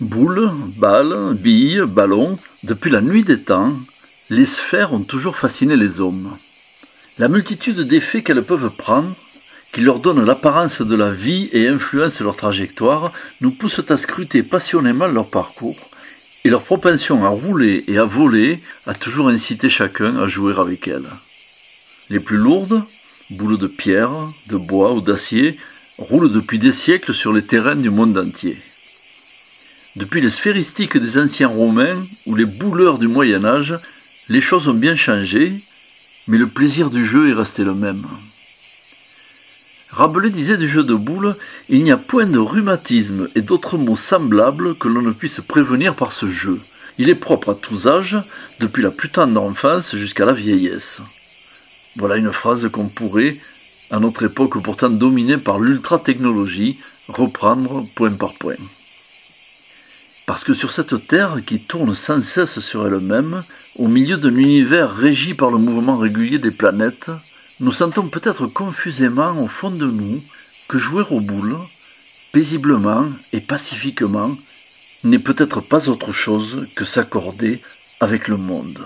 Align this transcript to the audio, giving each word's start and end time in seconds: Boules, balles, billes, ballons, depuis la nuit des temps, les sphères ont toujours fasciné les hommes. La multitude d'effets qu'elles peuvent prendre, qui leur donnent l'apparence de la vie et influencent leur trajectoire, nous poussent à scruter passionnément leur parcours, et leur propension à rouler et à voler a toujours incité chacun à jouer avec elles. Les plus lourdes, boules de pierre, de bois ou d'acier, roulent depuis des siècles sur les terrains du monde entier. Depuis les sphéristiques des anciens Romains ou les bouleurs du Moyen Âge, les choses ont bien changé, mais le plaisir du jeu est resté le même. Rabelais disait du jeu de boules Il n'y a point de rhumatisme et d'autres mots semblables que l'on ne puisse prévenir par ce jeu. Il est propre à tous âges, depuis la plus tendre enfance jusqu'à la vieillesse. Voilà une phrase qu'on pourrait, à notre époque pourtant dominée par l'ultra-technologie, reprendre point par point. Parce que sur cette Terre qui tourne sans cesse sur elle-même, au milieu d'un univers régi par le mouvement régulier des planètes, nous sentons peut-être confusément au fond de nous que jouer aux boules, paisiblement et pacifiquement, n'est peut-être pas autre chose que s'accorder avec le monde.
Boules, 0.00 0.52
balles, 0.76 1.34
billes, 1.34 1.82
ballons, 1.88 2.38
depuis 2.62 2.88
la 2.88 3.00
nuit 3.00 3.24
des 3.24 3.40
temps, 3.40 3.72
les 4.30 4.44
sphères 4.44 4.92
ont 4.92 5.00
toujours 5.00 5.34
fasciné 5.34 5.76
les 5.76 5.98
hommes. 5.98 6.30
La 7.18 7.26
multitude 7.26 7.80
d'effets 7.80 8.22
qu'elles 8.22 8.44
peuvent 8.44 8.70
prendre, 8.76 9.12
qui 9.72 9.80
leur 9.80 9.98
donnent 9.98 10.24
l'apparence 10.24 10.82
de 10.82 10.94
la 10.94 11.10
vie 11.10 11.48
et 11.52 11.66
influencent 11.66 12.22
leur 12.22 12.36
trajectoire, 12.36 13.12
nous 13.40 13.50
poussent 13.50 13.90
à 13.90 13.96
scruter 13.96 14.44
passionnément 14.44 15.08
leur 15.08 15.30
parcours, 15.30 15.90
et 16.44 16.48
leur 16.48 16.62
propension 16.62 17.24
à 17.24 17.30
rouler 17.30 17.82
et 17.88 17.98
à 17.98 18.04
voler 18.04 18.60
a 18.86 18.94
toujours 18.94 19.26
incité 19.26 19.68
chacun 19.68 20.16
à 20.18 20.28
jouer 20.28 20.54
avec 20.56 20.86
elles. 20.86 21.10
Les 22.08 22.20
plus 22.20 22.36
lourdes, 22.36 22.84
boules 23.30 23.58
de 23.58 23.66
pierre, 23.66 24.12
de 24.46 24.58
bois 24.58 24.92
ou 24.92 25.00
d'acier, 25.00 25.56
roulent 25.98 26.32
depuis 26.32 26.60
des 26.60 26.72
siècles 26.72 27.14
sur 27.14 27.32
les 27.32 27.42
terrains 27.42 27.74
du 27.74 27.90
monde 27.90 28.16
entier. 28.16 28.56
Depuis 29.96 30.20
les 30.20 30.30
sphéristiques 30.30 30.96
des 30.96 31.18
anciens 31.18 31.48
Romains 31.48 31.96
ou 32.26 32.34
les 32.34 32.44
bouleurs 32.44 32.98
du 32.98 33.08
Moyen 33.08 33.44
Âge, 33.44 33.78
les 34.28 34.40
choses 34.40 34.68
ont 34.68 34.74
bien 34.74 34.94
changé, 34.94 35.52
mais 36.28 36.38
le 36.38 36.46
plaisir 36.46 36.90
du 36.90 37.04
jeu 37.04 37.30
est 37.30 37.34
resté 37.34 37.64
le 37.64 37.74
même. 37.74 38.04
Rabelais 39.90 40.30
disait 40.30 40.58
du 40.58 40.68
jeu 40.68 40.84
de 40.84 40.94
boules 40.94 41.34
Il 41.70 41.82
n'y 41.82 41.90
a 41.90 41.96
point 41.96 42.26
de 42.26 42.38
rhumatisme 42.38 43.28
et 43.34 43.40
d'autres 43.40 43.78
mots 43.78 43.96
semblables 43.96 44.76
que 44.76 44.88
l'on 44.88 45.02
ne 45.02 45.12
puisse 45.12 45.40
prévenir 45.40 45.94
par 45.94 46.12
ce 46.12 46.30
jeu. 46.30 46.60
Il 46.98 47.08
est 47.08 47.14
propre 47.14 47.50
à 47.50 47.54
tous 47.54 47.86
âges, 47.86 48.18
depuis 48.60 48.82
la 48.82 48.90
plus 48.90 49.08
tendre 49.08 49.42
enfance 49.42 49.96
jusqu'à 49.96 50.26
la 50.26 50.34
vieillesse. 50.34 50.98
Voilà 51.96 52.16
une 52.16 52.32
phrase 52.32 52.68
qu'on 52.68 52.88
pourrait, 52.88 53.36
à 53.90 53.98
notre 53.98 54.24
époque 54.24 54.62
pourtant 54.62 54.90
dominée 54.90 55.38
par 55.38 55.58
l'ultra-technologie, 55.58 56.78
reprendre 57.08 57.86
point 57.94 58.12
par 58.12 58.34
point. 58.34 58.54
Parce 60.28 60.44
que 60.44 60.52
sur 60.52 60.70
cette 60.70 61.06
Terre 61.08 61.38
qui 61.46 61.58
tourne 61.58 61.94
sans 61.94 62.22
cesse 62.22 62.60
sur 62.60 62.86
elle-même, 62.86 63.42
au 63.76 63.88
milieu 63.88 64.18
d'un 64.18 64.36
univers 64.36 64.94
régi 64.94 65.32
par 65.32 65.50
le 65.50 65.56
mouvement 65.56 65.96
régulier 65.96 66.38
des 66.38 66.50
planètes, 66.50 67.10
nous 67.60 67.72
sentons 67.72 68.06
peut-être 68.08 68.46
confusément 68.46 69.42
au 69.42 69.46
fond 69.46 69.70
de 69.70 69.86
nous 69.86 70.22
que 70.68 70.76
jouer 70.76 71.02
aux 71.10 71.20
boules, 71.20 71.56
paisiblement 72.30 73.06
et 73.32 73.40
pacifiquement, 73.40 74.30
n'est 75.02 75.18
peut-être 75.18 75.62
pas 75.62 75.88
autre 75.88 76.12
chose 76.12 76.66
que 76.76 76.84
s'accorder 76.84 77.58
avec 78.00 78.28
le 78.28 78.36
monde. 78.36 78.84